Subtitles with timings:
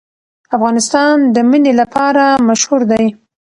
[0.55, 3.05] افغانستان د منی لپاره مشهور دی.